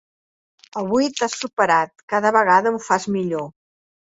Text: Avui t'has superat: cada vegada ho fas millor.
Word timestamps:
Avui 0.81 1.09
t'has 1.19 1.35
superat: 1.43 1.93
cada 2.15 2.35
vegada 2.39 2.73
ho 2.73 2.83
fas 2.89 3.07
millor. 3.19 3.49